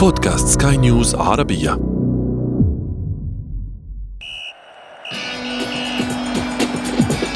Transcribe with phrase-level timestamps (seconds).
[0.00, 1.72] بودكاست سكاي نيوز عربية.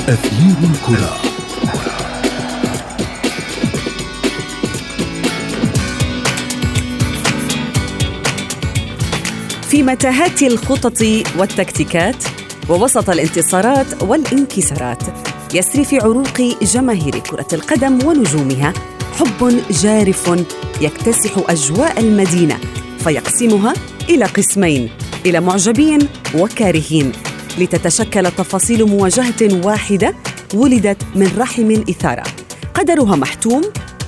[0.08, 1.16] أثير الكرة.
[9.62, 11.03] في متاهات الخطط
[11.38, 12.24] والتكتيكات
[12.69, 15.03] ووسط الانتصارات والانكسارات
[15.54, 18.73] يسري في عروق جماهير كرة القدم ونجومها
[19.19, 20.30] حب جارف
[20.84, 22.59] يكتسح أجواء المدينة
[22.98, 23.74] فيقسمها
[24.09, 24.90] إلى قسمين
[25.26, 25.98] إلى معجبين
[26.34, 27.12] وكارهين
[27.59, 30.14] لتتشكل تفاصيل مواجهة واحدة
[30.54, 32.23] ولدت من رحم الإثارة
[32.74, 33.62] قدرها محتوم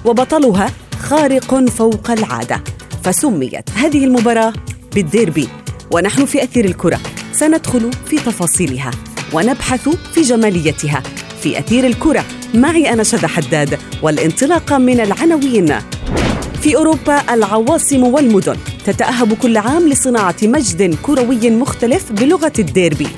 [0.05, 2.65] وبطلها خارق فوق العادة.
[3.05, 4.53] فسميت هذه المباراة
[4.95, 5.49] بالديربي.
[5.91, 7.01] ونحن في أثير الكرة.
[7.33, 8.91] سندخل في تفاصيلها.
[9.33, 11.03] ونبحث في جماليتها.
[11.43, 12.25] في أثير الكرة.
[12.55, 13.79] معي أنا شذى حداد.
[14.03, 15.75] والانطلاقة من العناوين.
[16.67, 18.57] في أوروبا العواصم والمدن.
[18.87, 23.09] تتأهب كل عام لصناعة مجد كروي مختلف بلغة الديربي.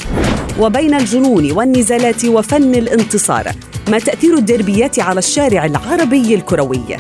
[0.61, 3.53] وبين الجنون والنزالات وفن الانتصار
[3.89, 6.97] ما تأثير الديربيات على الشارع العربي الكروي.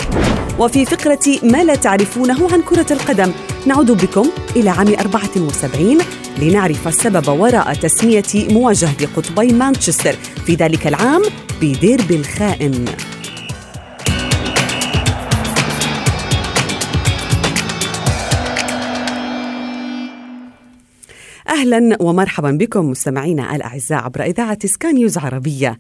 [0.58, 3.32] وفي فقرة ما لا تعرفونه عن كرة القدم
[3.66, 5.98] نعود بكم إلى عام 74
[6.38, 11.22] لنعرف السبب وراء تسمية مواجهة قطبي مانشستر في ذلك العام
[11.60, 12.84] بديربي الخائن.
[21.48, 25.78] أهلا ومرحبا بكم مستمعينا الأعزاء عبر إذاعة سكان نيوز عربية.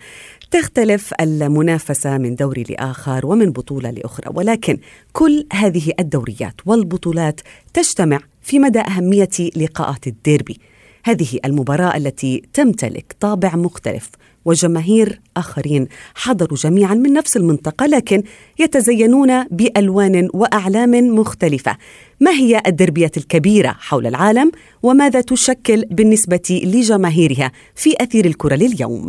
[0.50, 4.78] تختلف المنافسة من دور لآخر ومن بطولة لأخرى ولكن
[5.12, 7.40] كل هذه الدوريات والبطولات
[7.74, 10.60] تجتمع في مدى أهمية لقاءات الديربي.
[11.04, 14.10] هذه المباراة التي تمتلك طابع مختلف
[14.48, 18.22] وجماهير آخرين حضروا جميعا من نفس المنطقة لكن
[18.58, 21.76] يتزينون بألوان وأعلام مختلفة.
[22.20, 24.50] ما هي الدربيات الكبيرة حول العالم
[24.82, 29.08] وماذا تشكل بالنسبة لجماهيرها في أثير الكرة لليوم؟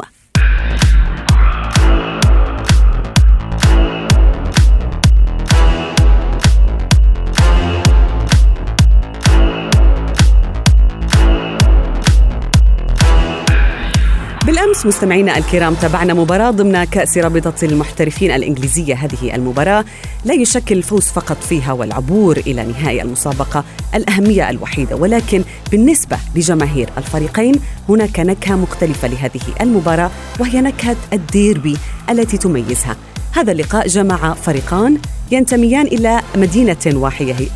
[14.50, 18.96] بالأمس مستمعينا الكرام تابعنا مباراة ضمن كأس رابطة المحترفين الإنجليزية.
[18.96, 19.86] هذه المباراة
[20.26, 23.64] لا يشكل الفوز فقط فيها والعبور إلى نهائي المسابقة
[23.96, 27.56] الأهمية الوحيدة ولكن بالنسبة لجماهير الفريقين
[27.90, 31.78] هناك نكهة مختلفة لهذه المباراة وهي نكهة الديربي
[32.10, 32.98] التي تميزها.
[33.32, 34.98] هذا اللقاء جمع فريقان
[35.32, 36.78] ينتميان إلى مدينة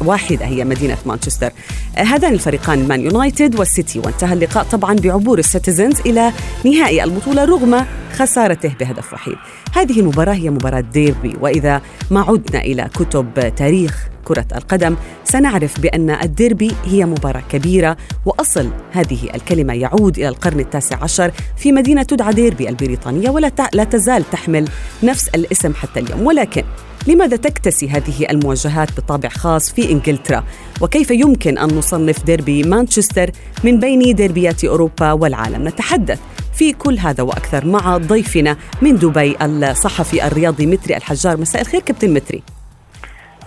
[0.01, 1.51] واحدة هي مدينة مانشستر.
[1.95, 3.99] هذان الفريقان مان يونايتد والسيتي.
[3.99, 6.31] وانتهى اللقاء طبعا بعبور السيتيزنز إلى
[6.65, 9.35] نهائي البطولة رغم خسارته بهدف وحيد.
[9.73, 11.33] هذه المباراة هي مباراة ديربي.
[11.41, 17.97] وإذا ما عدنا إلى كتب تاريخ كرة القدم سنعرف بأن الديربي هي مباراة كبيرة.
[18.25, 23.83] وأصل هذه الكلمة يعود إلى القرن التاسع عشر في مدينة تدعى ديربي البريطانية ولا لا
[23.83, 24.67] تزال تحمل
[25.03, 26.27] نفس الاسم حتى اليوم.
[26.27, 26.63] ولكن
[27.07, 30.43] لماذا تكتسي هذه المواجهات بطابع خاص في إنجلترا؟
[30.81, 33.29] وكيف يمكن أن نصنف ديربي مانشستر
[33.63, 36.19] من بين ديربيات أوروبا والعالم؟ نتحدث
[36.53, 42.13] في كل هذا وأكثر مع ضيفنا من دبي الصحفي الرياضي متري الحجار مساء الخير كابتن
[42.13, 42.43] متري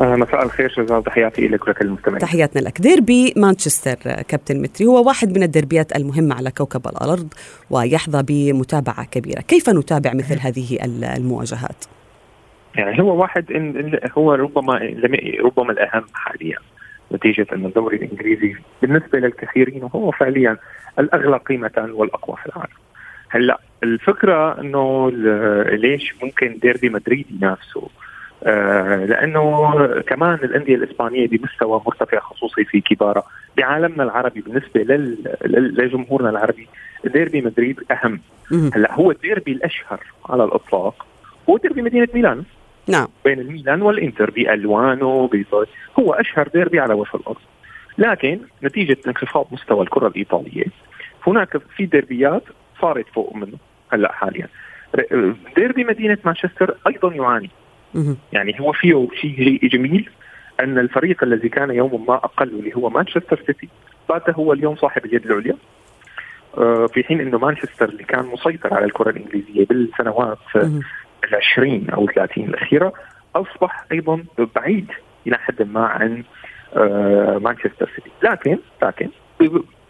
[0.00, 3.94] مساء الخير شزان تحياتي لك ولكل المستمعين تحياتنا لك ديربي مانشستر
[4.28, 7.28] كابتن متري هو واحد من الدربيات المهمة على كوكب الأرض
[7.70, 10.78] ويحظى بمتابعة كبيرة كيف نتابع مثل هذه
[11.16, 11.95] المواجهات؟
[12.76, 14.94] يعني هو واحد إن هو ربما
[15.40, 16.58] ربما الأهم حاليا
[17.12, 20.56] نتيجة أن الدوري الإنجليزي بالنسبة للكثيرين هو فعليا
[20.98, 22.72] الأغلى قيمة والأقوى في العالم.
[23.28, 25.10] هلأ الفكرة أنه
[25.76, 27.88] ليش ممكن ديربي مدريد ينافسه
[28.44, 33.24] آه لأنه كمان الأندية الإسبانية بمستوى مرتفع خصوصي في كبارها
[33.56, 35.18] بعالمنا العربي بالنسبة لل...
[35.78, 36.68] لجمهورنا العربي
[37.04, 38.20] ديربي مدريد أهم.
[38.74, 41.06] هلأ هو الديربي الأشهر على الإطلاق
[41.50, 42.42] هو ديربي مدينة ميلان.
[42.88, 43.06] نعم.
[43.24, 45.30] بين الميلان والإنتر بالوانه
[45.98, 47.40] هو أشهر ديربي على وجه الأرض.
[47.98, 50.64] لكن نتيجة انخفاض مستوى الكرة الإيطالية
[51.26, 52.42] هناك في ديربيات
[52.80, 53.56] صارت فوق منه
[53.92, 54.48] هلأ حاليا.
[55.56, 57.50] ديربي مدينة مانشستر أيضا يعاني.
[58.32, 60.10] يعني هو فيه شيء جميل
[60.60, 63.68] أن الفريق الذي كان يوما ما أقل اللي هو مانشستر سيتي
[64.08, 65.56] بات هو اليوم صاحب اليد العليا.
[66.58, 70.38] آه، في حين إنه مانشستر اللي كان مسيطر على الكرة الإنجليزية بالسنوات
[71.26, 72.92] العشرين أو 30 الأخيرة
[73.36, 74.24] أصبح أيضا
[74.56, 74.90] بعيد
[75.26, 76.22] إلى حد ما عن
[76.76, 78.10] آه، مانشستر سيتي.
[78.22, 79.08] لكن لكن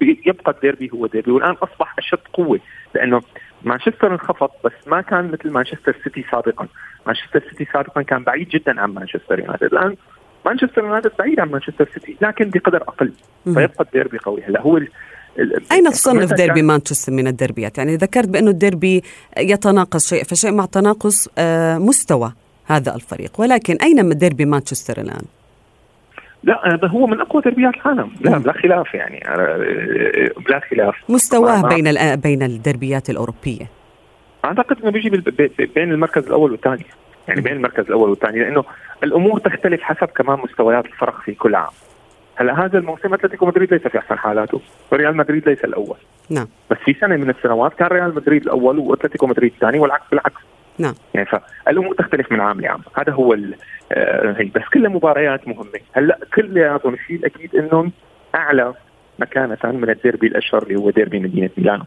[0.00, 2.60] يبقى الديربي هو ديربي والآن أصبح أشد قوة
[2.94, 3.20] لأنه
[3.62, 6.66] مانشستر انخفض بس ما كان مثل مانشستر سيتي سابقا.
[7.06, 9.64] مانشستر سيتي سابقا كان بعيد جدا عن مانشستر يونايتد.
[9.64, 9.96] الآن
[10.46, 13.12] مانشستر يونايتد بعيد عن مانشستر سيتي لكن بقدر أقل.
[13.44, 14.42] فيبقى الديربي قوي.
[14.42, 14.80] هلا هو
[15.72, 19.02] أين تصنف ديربي مانشستر من الديربيات؟ يعني ذكرت بأنه الديربي
[19.38, 22.32] يتناقص شيء فشيء مع تناقص آه، مستوى
[22.66, 23.40] هذا الفريق.
[23.40, 25.22] ولكن أين ديربي مانشستر الآن؟
[26.42, 28.10] لا هو من أقوى ديربيات العالم.
[28.20, 29.28] لا بلا خلاف يعني.
[29.28, 30.94] آه، بلا خلاف.
[31.08, 33.70] مستواه بين بين الدربيات الأوروبية.
[34.44, 35.10] أعتقد إنه بيجي
[35.74, 36.84] بين المركز الأول والثاني.
[37.28, 38.64] يعني بين المركز الأول والثاني لأنه
[39.02, 41.72] الأمور تختلف حسب كمان مستويات الفرق في كل عام.
[42.36, 44.60] هلا هذا الموسم أتلتيكو مدريد ليس في أحسن حالاته.
[44.92, 45.96] وريال مدريد ليس الأول.
[46.30, 46.48] نعم.
[46.70, 50.40] بس في سنة من السنوات كان ريال مدريد الأول وأتلتيكو مدريد الثاني والعكس بالعكس.
[50.78, 50.94] نعم.
[51.14, 52.80] يعني فالأمور تختلف من عام لعام.
[52.98, 53.36] هذا هو
[53.92, 54.44] آه هي.
[54.44, 55.80] بس كلها مباريات مهمة.
[55.92, 57.92] هلا كلياتهم الشيء الاكيد إنهم
[58.34, 58.74] أعلى
[59.18, 61.84] مكانة من الديربي الأشهر اللي هو ديربي مدينة ميلانو.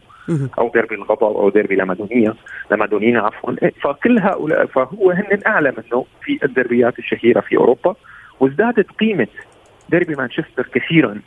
[0.58, 2.34] أو ديربي الغضب أو ديربي لامادونيا.
[2.70, 3.52] لامادونينا عفوا.
[3.62, 7.94] إيه، فكل هؤلاء فهو هن أعلى منه في الدربيات الشهيرة في أوروبا.
[8.40, 9.28] وازدادت قيمة
[9.90, 11.20] ديربي مانشستر كثيرا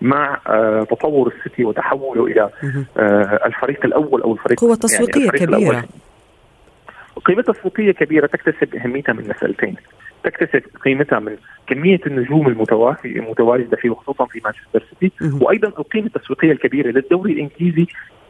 [0.00, 2.50] مع آه تطور السيتي وتحوله إلى
[2.96, 5.84] آه الفريق الأول أو الفريق قوة تسويقية يعني كبيرة.
[7.24, 9.76] قيمة تسويقية كبيرة تكتسب أهميتها من مسألتين
[10.24, 11.36] تكتسب قيمتها من
[11.66, 12.48] كمية النجوم
[13.04, 17.86] المتواجدة فيه وخصوصا في مانشستر سيتي وأيضا القيمة التسويقية الكبيرة للدوري الإنجليزي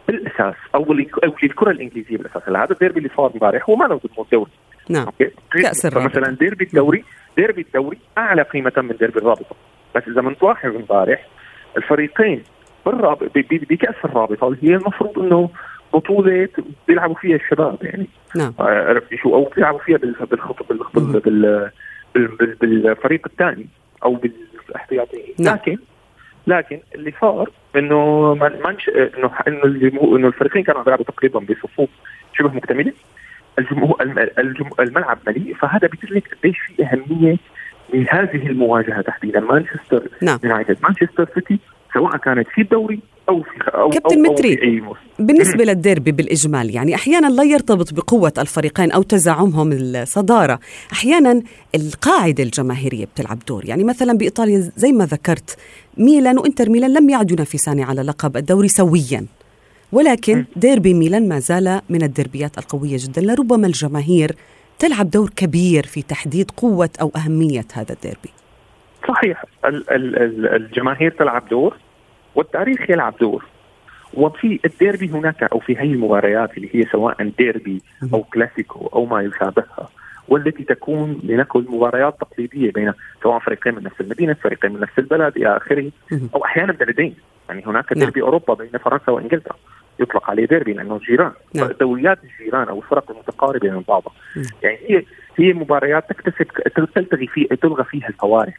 [0.09, 0.83] بالأساس أو
[1.25, 2.49] أو للكرة الإنجليزية بالأساس.
[2.49, 4.01] هذا الديربي اللي صار امبارح هو ما له
[4.33, 4.51] دوري
[4.89, 5.07] نعم.
[5.07, 5.31] okay.
[5.53, 7.05] كأس الرابطه مثلا ديربي الدوري
[7.37, 9.57] ديربي الدوري أعلى قيمة من ديربي الرابطة.
[9.95, 11.27] بس إذا بنلاحظ امبارح
[11.77, 12.43] الفريقين
[13.71, 15.51] بكأس الرابطة هي المفروض إنه
[15.95, 16.49] بطولة
[16.89, 18.07] بيلعبوا فيها الشباب يعني.
[18.37, 18.55] نعم.
[18.59, 21.71] عرفت شو؟ أو بيلعبوا فيها بالخط بال
[22.61, 23.67] بالفريق الثاني
[24.05, 24.15] أو
[24.67, 25.55] بالاحتياطيين نعم.
[25.55, 25.79] لكن
[26.47, 31.89] لكن اللي صار إنه منش إنه إنه إنه الفريقين كانوا بيلعبوا تقريبا بصفوف
[32.39, 32.93] شبه مكتملة.
[33.59, 37.37] الجمهور الملعب مليء فهذا بيدلك قديش في أهمية
[37.95, 40.39] لهذه المواجهة تحديدا مانشستر نعم.
[40.45, 41.59] يونايتد مانشستر سيتي
[41.95, 44.83] سواء كانت في الدوري أو في أو كابتن أو, متري أو في أي.
[45.19, 50.59] بالنسبة للديربي بالاجمال يعني أحيانا لا يرتبط بقوة الفريقين أو تزعمهم الصدارة
[50.93, 51.43] أحيانا
[51.75, 55.57] القاعدة الجماهيرية بتلعب دور يعني مثلا بإيطاليا زي ما ذكرت
[55.97, 59.27] ميلان وإنتر ميلان لم يعدوا ينافسان على لقب الدوري سويا
[59.93, 63.23] ولكن ديربي ميلان ما زال من الديربيات القوية جدا.
[63.23, 64.37] لربما الجماهير
[64.79, 68.31] تلعب دور كبير في تحديد قوة أو أهمية هذا الديربي.
[69.09, 69.45] صحيح.
[69.65, 71.77] الجماهير تلعب دور
[72.35, 73.45] والتاريخ يلعب دور.
[74.15, 77.83] وفي الديربي هناك أو في هذه المباريات اللي هي سواء ديربي
[78.15, 79.89] أو كلاسيكو أو ما يشابهها
[80.29, 82.93] والتي تكون لنقل مباريات تقليدية بين
[83.23, 85.91] سواء فريقين من نفس المدينة، فريقين من نفس البلد إلى آخره
[86.35, 87.15] أو أحيانا بلدين.
[87.49, 88.05] يعني هناك نعم.
[88.05, 89.57] ديربي أوروبا بين فرنسا وإنجلترا.
[90.01, 91.33] يطلق عليه ديربي لأنه جيران.
[91.55, 91.71] نعم.
[91.81, 94.13] دوريات الجيران أو الفرق المتقاربة من بعضها.
[94.63, 95.05] يعني هي
[95.39, 96.47] هي مباريات تكتسب
[96.95, 98.55] تلتغي في تلغى فيها الفوارق.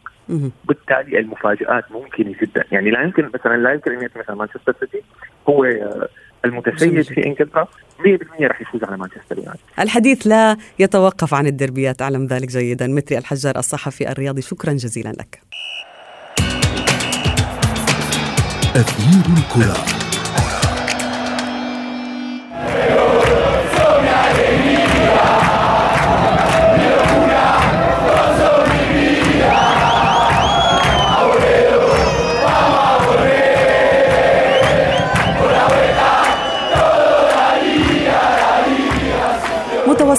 [0.66, 2.64] بالتالي المفاجآت ممكنة جدا.
[2.72, 5.02] يعني لا يمكن مثلا لا يمكن أن مثلا مانشستر سيتي.
[5.50, 5.66] هو
[6.46, 7.68] المتسيد في إنجلترا.
[8.00, 9.60] 100% راح يفوز على مانشستر يونايتد.
[9.80, 12.88] الحديث لا يتوقف عن الدربيات أعلم ذلك جيدا.
[12.88, 15.40] متري الحجار الصحفي الرياضي شكرا جزيلا لك.
[18.76, 19.99] أثير الكرة.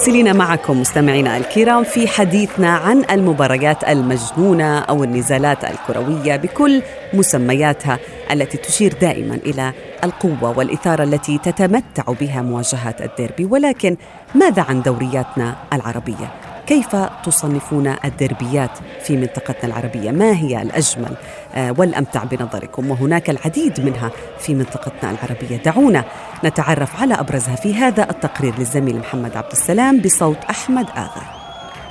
[0.01, 6.83] متواصلين معكم مستمعينا الكرام في حديثنا عن المباريات المجنونة أو النزالات الكروية بكل
[7.15, 7.99] مسمياتها
[8.31, 9.73] التي تشير دائما إلى
[10.05, 13.45] القوة والإثارة التي تتمتع بها مواجهات الديربي.
[13.45, 13.97] ولكن
[14.35, 18.71] ماذا عن دورياتنا العربية؟ كيف تصنفون الدربيات
[19.03, 21.17] في منطقتنا العربية؟ ما هي الأجمل؟
[21.55, 25.57] آه، والأمتع بنظركم وهناك العديد منها في منطقتنا العربية.
[25.57, 26.05] دعونا
[26.45, 31.23] نتعرف على أبرزها في هذا التقرير للزميل محمد عبد السلام بصوت أحمد آغا.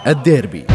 [0.08, 0.66] الديربي.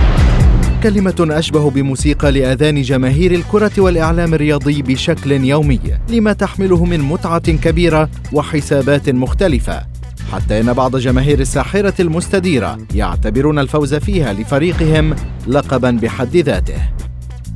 [0.82, 8.08] كلمة أشبه بموسيقى لآذان جماهير الكرة والإعلام الرياضي بشكل يومي لما تحمله من متعة كبيرة
[8.32, 9.93] وحسابات مختلفة.
[10.33, 15.14] حتى إن بعض جماهير الساحرة المستديرة يعتبرون الفوز فيها لفريقهم
[15.47, 16.78] لقبا بحد ذاته.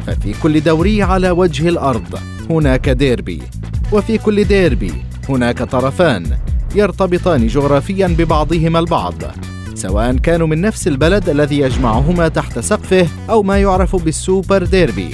[0.07, 2.19] ففي كل دوري على وجه الأرض
[2.51, 3.43] هناك ديربي
[3.93, 4.93] وفي كل ديربي
[5.29, 6.25] هناك طرفان
[6.75, 9.15] يرتبطان جغرافيا ببعضهما البعض
[9.75, 15.09] سواء كانوا من نفس البلد الذي يجمعهما تحت سقفه أو ما يعرف بالسوبر ديربي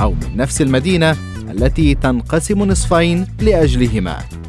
[0.00, 1.16] أو من نفس المدينة
[1.50, 4.39] التي تنقسم نصفين لأجلهما.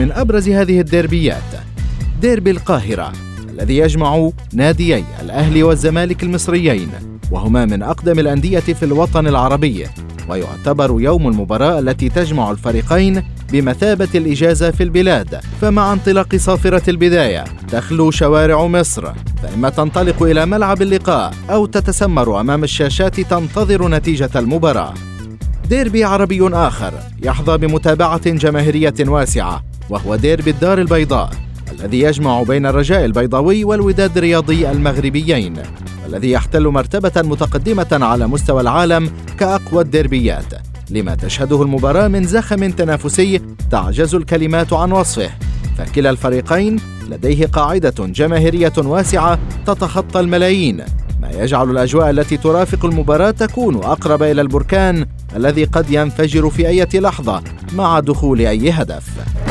[0.00, 1.42] ومن أبرز هذه الديربيات.
[2.20, 3.12] ديربي القاهرة
[3.50, 6.88] الذي يجمع ناديي الأهلي والزمالك المصريين
[7.30, 9.86] وهما من أقدم الأندية في الوطن العربي
[10.28, 15.40] ويعتبر يوم المباراة التي تجمع الفريقين بمثابة الإجازة في البلاد.
[15.60, 19.06] فمع انطلاق صافرة البداية تخلو شوارع مصر
[19.42, 24.94] فإما تنطلق إلى ملعب اللقاء أو تتسمر أمام الشاشات تنتظر نتيجة المباراة.
[25.68, 26.92] ديربي عربي آخر
[27.22, 29.69] يحظى بمتابعة جماهيرية واسعة.
[29.90, 31.30] وهو ديربي الدار البيضاء
[31.72, 35.56] الذي يجمع بين الرجاء البيضاوي والوداد الرياضي المغربيين
[36.06, 40.44] الذي يحتل مرتبة متقدمة على مستوى العالم كأقوى الديربيات.
[40.90, 45.30] لما تشهده المباراة من زخم تنافسي تعجز الكلمات عن وصفه.
[45.78, 46.76] فكلا الفريقين
[47.08, 50.76] لديه قاعدة جماهيرية واسعة تتخطى الملايين.
[51.22, 55.06] ما يجعل الأجواء التي ترافق المباراة تكون أقرب إلى البركان
[55.36, 57.42] الذي قد ينفجر في أي لحظة
[57.74, 59.49] مع دخول أي هدف.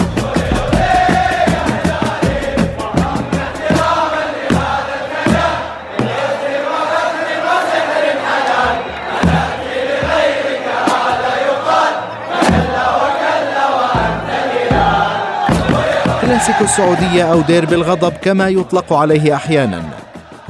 [16.40, 19.90] كلاسيكو السعودية أو ديربي الغضب كما يطلق عليه أحيانا.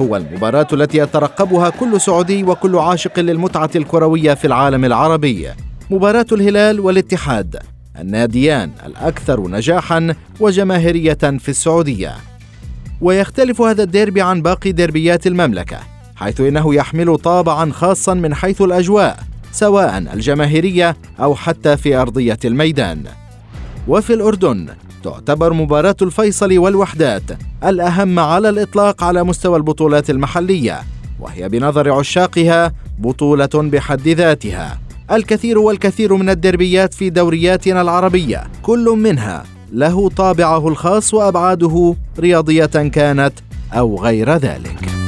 [0.00, 5.48] هو المباراة التي يترقبها كل سعودي وكل عاشق للمتعة الكروية في العالم العربي.
[5.90, 7.56] مباراة الهلال والاتحاد.
[7.98, 12.14] الناديان الأكثر نجاحا وجماهيرية في السعودية.
[13.00, 15.78] ويختلف هذا الديربي عن باقي ديربيات المملكة
[16.16, 19.18] حيث إنه يحمل طابعا خاصا من حيث الأجواء
[19.52, 23.04] سواء الجماهيرية أو حتى في أرضية الميدان.
[23.88, 24.66] وفي الأردن
[25.04, 27.22] تعتبر مباراة الفيصل والوحدات
[27.64, 30.80] الأهم على الإطلاق على مستوى البطولات المحلية
[31.20, 34.78] وهي بنظر عشاقها بطولة بحد ذاتها.
[35.12, 43.32] الكثير والكثير من الدربيات في دورياتنا العربية كل منها له طابعه الخاص وأبعاده رياضية كانت
[43.72, 44.99] أو غير ذلك.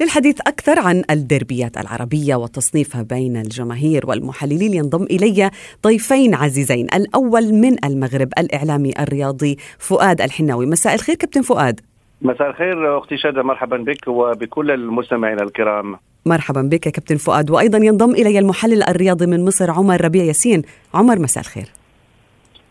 [0.00, 4.74] للحديث أكثر عن الدربيات العربية وتصنيفها بين الجماهير والمحللين.
[4.74, 5.50] ينضم إلي
[5.84, 6.86] ضيفين عزيزين.
[6.94, 10.66] الأول من المغرب الإعلامي الرياضي فؤاد الحناوي.
[10.66, 11.80] مساء الخير كابتن فؤاد.
[12.22, 15.96] مساء الخير أختي شادة مرحبا بك وبكل المستمعين الكرام.
[16.26, 17.50] مرحبا بك كابتن فؤاد.
[17.50, 20.62] وأيضا ينضم إلي المحلل الرياضي من مصر عمر ربيع ياسين.
[20.94, 21.66] عمر مساء الخير.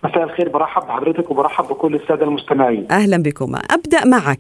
[0.03, 2.87] مساء الخير برحب بحضرتك وبرحب بكل السادة المستمعين.
[2.91, 4.39] أهلا بكم، أبدأ معك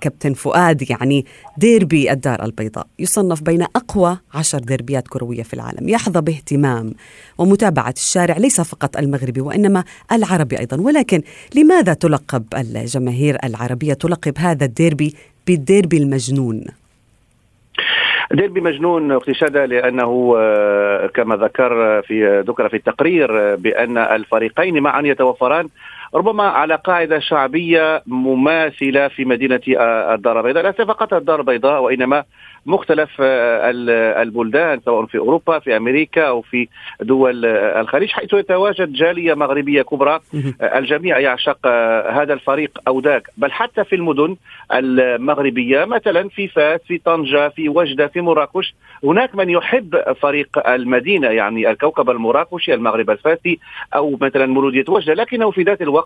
[0.00, 1.26] كابتن فؤاد يعني
[1.58, 6.94] ديربي الدار البيضاء يصنف بين أقوى عشر ديربيات كروية في العالم، يحظى باهتمام
[7.38, 11.22] ومتابعة الشارع ليس فقط المغربي وإنما العربي أيضا، ولكن
[11.54, 15.14] لماذا تلقب الجماهير العربية تلقب هذا الديربي
[15.46, 16.64] بالديربي المجنون؟
[18.32, 19.32] ديربي مجنون أختي
[19.66, 25.68] لأنه آه، كما ذكر في ذكر في التقرير بأن الفريقين معا يتوفران.
[26.14, 32.24] ربما على قاعدة شعبية مماثلة في مدينة آه، الدار البيضاء ليس فقط الدار البيضاء وإنما
[32.66, 33.70] مختلف آه،
[34.22, 36.68] البلدان سواء في أوروبا في أمريكا أو في
[37.00, 40.20] دول آه، الخليج حيث يتواجد جالية مغربية كبرى.
[40.62, 41.66] الجميع يعشق
[42.10, 43.30] هذا الفريق أو ذاك.
[43.36, 44.36] بل حتى في المدن
[44.72, 48.74] المغربية مثلا في فاس في طنجة في وجدة في مراكش
[49.04, 53.58] هناك من يحب فريق المدينة يعني الكوكب المراكشي المغرب الفاسي
[53.94, 55.14] أو مثلا مولودية وجدة.
[55.14, 55.97] لكنه في ذات الوقت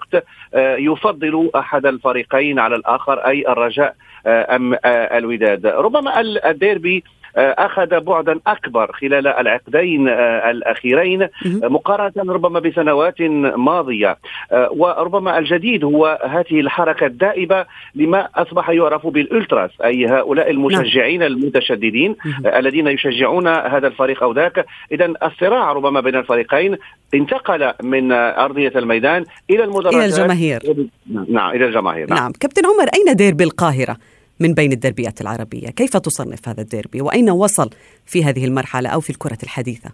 [0.79, 3.95] يفضل أحد الفريقين على الآخر أي الرجاء
[4.27, 5.67] أم الوداد.
[5.67, 13.21] ربما الديربي آه، أخذ بعدا أكبر خلال العقدين آه، الأخيرين مقارنة ربما بسنوات
[13.57, 14.19] ماضية.
[14.53, 21.33] آه، وربما الجديد هو هذه الحركة الدائبة لما أصبح يعرف بالألتراس أي هؤلاء المشجعين نعم.
[21.33, 24.67] المتشددين الذين يشجعون هذا الفريق أو ذاك.
[24.93, 26.77] اذا الصراع ربما بين الفريقين
[27.15, 29.95] انتقل من أرضية الميدان إلى المدرجات.
[29.95, 30.61] إلى الجماهير.
[31.29, 32.11] نعم إلى الجماهير.
[32.11, 32.33] نعم, نعم.
[32.41, 33.97] كابتن عمر أين ديربي القاهرة؟
[34.41, 35.69] من بين الدربيات العربية.
[35.69, 37.71] كيف تصنف هذا الديربي وأين وصل
[38.07, 39.91] في هذه المرحلة أو في الكرة الحديثة؟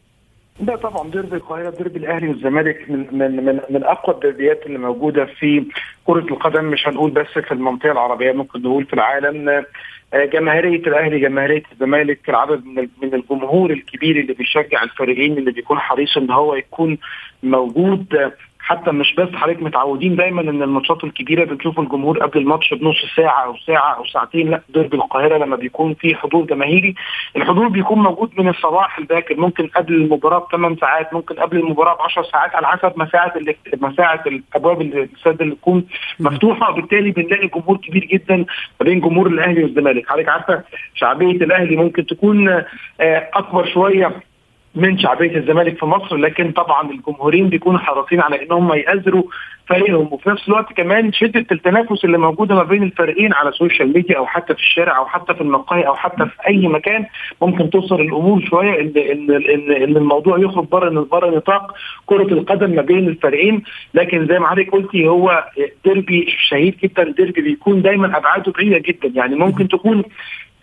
[0.60, 5.24] لا طبعا ديربي القاهرة ديربي الأهلي والزمالك من من من من أقوى الدربيات اللي موجودة
[5.24, 5.64] في
[6.04, 6.64] كرة القدم.
[6.64, 9.48] مش هنقول بس في المنطقة العربية ممكن نقول في العالم.
[9.48, 15.78] آه، جماهيرية الأهلي جماهيرية الزمالك العدد من من الجمهور الكبير اللي بيشجع الفريقين اللي بيكون
[15.78, 16.98] حريص إن هو يكون
[17.42, 18.06] موجود.
[18.68, 23.44] حتى مش بس حضرتك متعودين دايما إن الماتشات الكبيرة بنشوف الجمهور قبل الماتش بنص ساعة
[23.44, 26.94] أو ساعة أو ساعتين لأ ديربي القاهرة لما بيكون في حضور جماهيري.
[27.36, 32.00] الحضور بيكون موجود من الصباح الباكر ممكن قبل المباراة بثمان ساعات ممكن قبل المباراة ب
[32.00, 33.32] 10 ساعات على حسب مساحه
[33.80, 35.86] مساحه الأبواب الاستاد اللي تكون
[36.20, 36.70] مفتوحة.
[36.70, 40.08] وبالتالي بنلاقي جمهور كبير جدا ما بين جمهور الأهلي والزمالك.
[40.08, 40.62] حضرتك عارفة
[40.94, 42.64] شعبية الأهلي ممكن تكون آه،
[43.34, 44.27] أكبر شوية
[44.74, 49.22] من شعبية الزمالك في مصر لكن طبعا الجمهورين بيكونوا حريصين على ان هم يأزروا
[49.68, 50.12] فريقهم.
[50.12, 54.18] وفي نفس الوقت كمان شدة التنافس اللي موجودة ما بين الفريقين على ال social media
[54.18, 57.06] أو حتى في الشارع أو حتى في المقاهي أو حتى في أي مكان
[57.42, 61.74] ممكن توصل الأمور شوية ان ان ان, إن الموضوع يخرج بره بره نطاق
[62.06, 63.62] كرة القدم ما بين الفريقين.
[63.94, 65.44] لكن زي ما حضرتك قلتي هو
[65.84, 67.04] ديربي شهير جدا.
[67.04, 69.12] ديربي بيكون دايما أبعاده بعيده جدا.
[69.14, 70.04] يعني ممكن تكون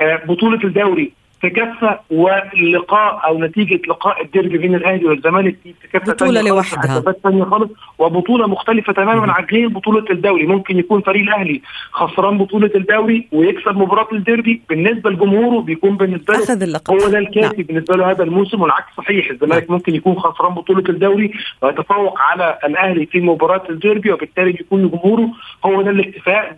[0.02, 6.14] آه، بطولة الدوري في كفه واللقاء أو نتيجة لقاء الديربي بين الأهلي والزمالك في كفه
[6.14, 11.62] بطولة لوحدها ثانية خالص وبطولة مختلفة تماما عن غير بطولة الدوري ممكن يكون فريق الأهلي
[11.92, 16.94] خسران بطولة الدوري ويكسب مباراة الديربي بالنسبة لجمهوره بيكون بالنسبة له أخذ اللقب.
[16.94, 17.66] هو ده الكافي نعم.
[17.66, 19.74] بالنسبة له هذا الموسم والعكس صحيح الزمالك نعم.
[19.74, 25.30] ممكن يكون خسران بطولة الدوري ويتفوق على الأهلي في مباراة الديربي وبالتالي بيكون جمهوره
[25.66, 26.56] هو ده الاكتفاء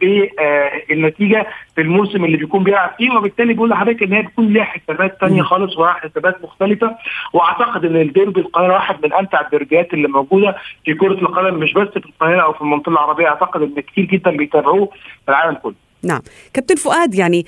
[0.90, 5.18] بالنتيجة في الموسم اللي بيكون بيلعب فيه وبالتالي بقول لحضرتك إن هي بيكون ليها حسابات
[5.22, 6.96] ثانية خالص وراها حسابات مختلفة.
[7.34, 10.56] وأعتقد إن الديربي القاهرة واحد من أمتع الديربيات اللي موجودة
[10.86, 13.28] في كرة القدم مش بس في القاهرة أو في المنطقة العربية.
[13.28, 14.86] أعتقد إن كتير جدا بيتابعوه
[15.26, 15.74] في العالم كله.
[16.04, 16.22] نعم.
[16.54, 17.46] كابتن فؤاد يعني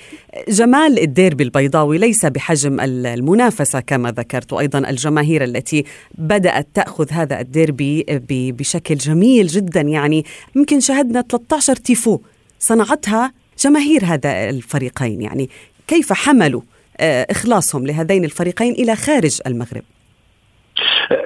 [0.48, 5.84] جمال الديربي البيضاوي ليس بحجم المنافسة كما ذكرت وأيضا الجماهير التي
[6.18, 9.80] بدأت تأخذ هذا الديربي بشكل جميل جدا.
[9.80, 10.24] يعني
[10.56, 12.20] يمكن شهدنا 13 تيفو
[12.58, 15.50] صنعتها جماهير هذا الفريقين يعني
[15.86, 16.62] كيف حملوا
[17.00, 19.82] آه، إخلاصهم لهذين الفريقين إلى خارج المغرب؟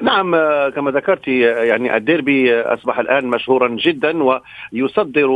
[0.03, 0.31] نعم
[0.71, 4.41] كما ذكرت يعني الديربي أصبح الآن مشهورا جدا
[4.73, 5.29] ويصدر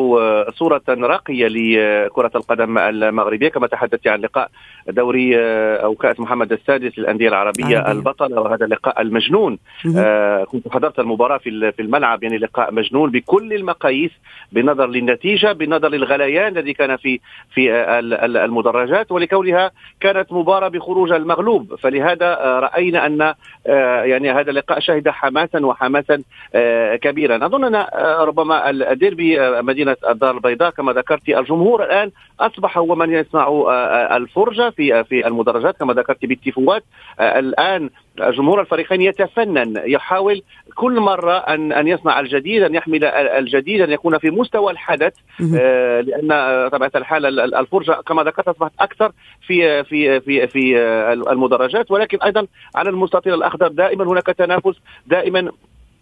[0.50, 4.50] صورة راقية لكرة القدم المغربية كما تحدثت عن لقاء
[4.88, 5.36] دوري
[5.76, 9.58] أو كاس محمد السادس للأندية العربية آه البطلة وهذا اللقاء المجنون.
[9.96, 14.10] آه كنت حضرت المباراة في في الملعب يعني لقاء مجنون بكل المقاييس
[14.52, 17.20] بنظر للنتيجة بنظر للغليان الذي كان في
[17.54, 17.72] في
[18.24, 21.74] المدرجات ولكونها كانت مباراة بخروج المغلوب.
[21.74, 23.34] فلهذا رأينا أن
[24.04, 26.22] يعني هذا اللقاء شهد حماسا وحماسا
[26.54, 27.46] آه، كبيرا.
[27.46, 32.94] اظن ان آه، ربما الديربي آه، مدينة الدار البيضاء كما ذكرت الجمهور الآن أصبح هو
[32.94, 33.48] من يصنع
[34.16, 35.76] الفرجة في في المدرجات.
[35.76, 36.84] كما ذكرت بالتيفوات
[37.20, 40.42] الآن جمهور الفريقين يتفنن يحاول
[40.74, 45.12] كل مرة أن أن يصنع الجديد أن يحمل الجديد أن يكون في مستوى الحدث
[45.60, 46.28] آه لأن
[46.68, 49.12] طبيعة الحال الفرجة كما ذكرت أصبحت أكثر
[49.46, 50.78] في في في في
[51.32, 54.74] المدرجات ولكن أيضا على المستطيل الأخضر دائما هناك تنافس
[55.06, 55.50] دائما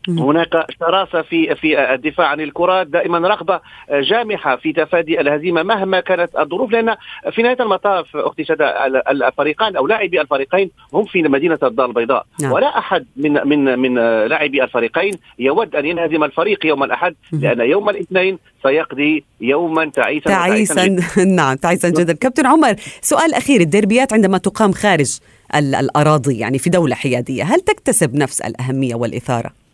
[0.08, 6.36] هناك شراسة في في الدفاع عن الكرات دائما رغبة جامحة في تفادي الهزيمة مهما كانت
[6.38, 6.96] الظروف لأن
[7.32, 12.26] في نهاية المطاف أختي شدا الفريقان أو لاعبي الفريقين هم في مدينة الدار البيضاء.
[12.40, 12.52] نعم.
[12.52, 13.94] ولا أحد من من من
[14.26, 20.86] لاعبي الفريقين يود أن ينهزم الفريق يوم الأحد لأن يوم الاثنين سيقضي يوما تعيسا تعيسا.
[21.36, 22.12] نعم تعيسا جدا.
[22.12, 25.18] كابتن عمر سؤال أخير الديربيات عندما تقام خارج
[25.54, 29.65] الأراضي يعني في دولة حيادية هل تكتسب نفس الأهمية والإثارة؟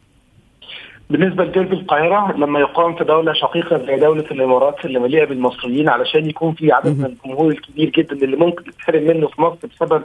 [1.12, 6.30] بالنسبة لديربي القاهرة لما يقام في دولة شقيقة زي دولة الإمارات اللي مليئة بالمصريين علشان
[6.30, 10.02] يكون في عدد من الجمهور الكبير جدا اللي ممكن تتحرم منه في مصر بسبب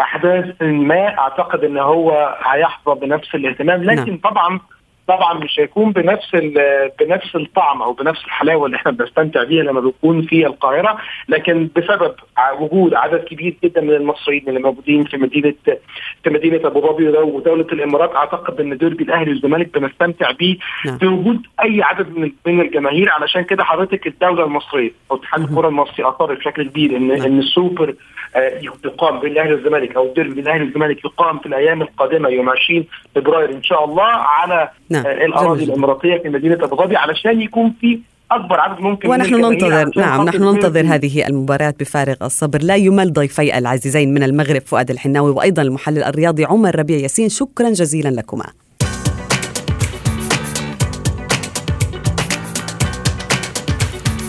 [0.00, 4.18] أحداث ما أعتقد إن هو هيحظى بنفس الاهتمام لكن نعم.
[4.18, 4.60] طبعا
[5.10, 6.36] طبعا مش هيكون بنفس
[7.00, 12.14] بنفس الطعم أو بنفس الحلاوة اللي إحنا بنستمتع بيها لما بنكون في القاهرة لكن بسبب
[12.60, 15.54] وجود عدد كبير جدا من المصريين اللي موجودين في مدينه
[16.24, 20.96] في مدينة أبو ظبي ودولة الإمارات أعتقد إن ديربي الأهلي والزمالك بنستمتع بيه نعم.
[20.96, 26.08] بوجود أي عدد من من الجماهير علشان كده حضرتك الدولة المصرية أو اتحاد الكرة المصري
[26.08, 27.22] اثر بشكل كبير ان نعم.
[27.22, 27.94] إن السوبر
[28.36, 32.50] آه، يقام بين الاهلي والزمالك أو الديربي بين الأهلي والزمالك يقام في الأيام القادمة يوم
[32.50, 34.99] 20 فبراير إن شاء الله على نعم.
[35.06, 39.90] آه، الأراضي الأماراتية في مدينة أبو ظبي علشان يكون في أكبر عدد ممكن ونحن ننتظر
[39.96, 42.62] نعم نحن ننتظر هذه المباريات بفارغ الصبر.
[42.62, 47.70] لا يمل ضيفي العزيزين من المغرب فؤاد الحناوي وأيضا المحلل الرياضي عمر ربيع ياسين شكرا
[47.70, 48.44] جزيلا لكما.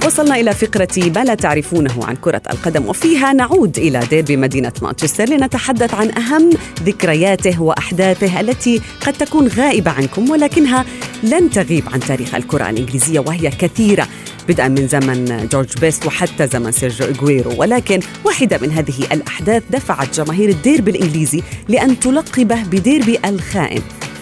[0.05, 5.29] وصلنا إلى فقرة ما لا تعرفونه عن كرة القدم وفيها نعود إلى ديربي مدينة مانشستر
[5.29, 6.49] لنتحدث عن أهم
[6.83, 10.85] ذكرياته وأحداثه التي قد تكون غائبة عنكم ولكنها
[11.23, 14.07] لن تغيب عن تاريخ الكرة الإنجليزية وهي كثيرة
[14.47, 17.53] بدءا من زمن جورج بيست وحتى زمن سيرجيو إغويرو.
[17.57, 23.81] ولكن واحدة من هذه الأحداث دفعت جماهير الديربي الإنجليزي لأن تلقبه بديربي الخائن.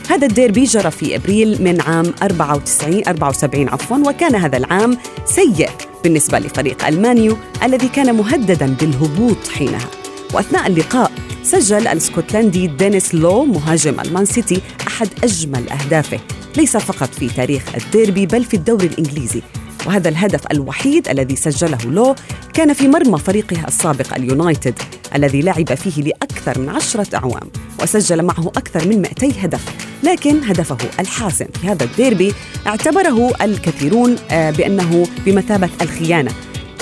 [0.10, 5.70] هذا الديربي جرى في أبريل من عام 94 74 عفوا وكان هذا العام سيء
[6.04, 9.90] بالنسبة لفريق ألمانيو الذي كان مهددا بالهبوط حينها.
[10.34, 11.12] وأثناء اللقاء
[11.44, 16.20] سجل الاسكتلندي دينيس لو مهاجم ألمان سيتي أحد أجمل أهدافه.
[16.58, 19.42] ليس فقط في تاريخ الديربي بل في الدوري الإنجليزي.
[19.86, 22.16] وهذا الهدف الوحيد الذي سجله لو
[22.54, 24.80] كان في مرمى فريقه السابق اليونايتد.
[25.16, 27.50] الذي لعب فيه لأكثر من عشرة أعوام
[27.82, 29.90] وسجل معه أكثر من 200 هدف.
[30.04, 32.34] لكن هدفه الحاسم في هذا الديربي
[32.68, 36.32] اعتبره الكثيرون آه، بأنه بمثابة الخيانة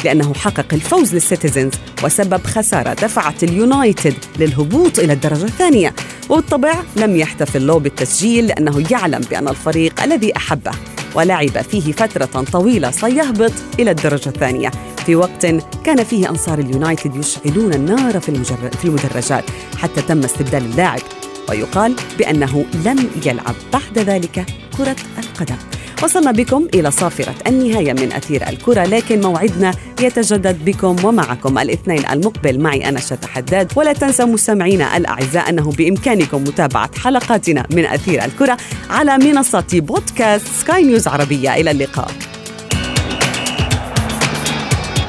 [0.05, 5.93] لأنه حقق الفوز للسيتيزنز وسبب خسارة دفعت اليونايتد للهبوط إلى الدرجة الثانية.
[6.29, 10.71] وبالطبع لم يحتفل له بالتسجيل لأنه يعلم بأن الفريق الذي أحبه
[11.15, 14.71] ولعب فيه فترة طويلة سيهبط إلى الدرجة الثانية.
[15.07, 15.45] في وقت
[15.83, 18.43] كان فيه أنصار اليونايتد يشعلون النار في,
[18.77, 19.43] في المدرجات
[19.77, 21.01] حتى تم استبدال اللاعب
[21.49, 24.45] ويقال بأنه لم يلعب بعد ذلك
[24.77, 25.55] كرة القدم.
[26.03, 32.59] وصلنا بكم إلى صافرة النهاية من أثير الكرة لكن موعدنا يتجدد بكم ومعكم الاثنين المقبل
[32.59, 33.71] معي أنا شتا حداد.
[33.75, 38.57] ولا تنسوا مستمعينا الأعزاء أنه بإمكانكم متابعة حلقاتنا من أثير الكرة
[38.89, 41.55] على منصة بودكاست سكاي نيوز عربية.
[41.55, 42.36] إلى اللقاء.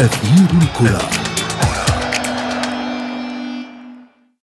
[0.00, 1.27] أثير الكرة.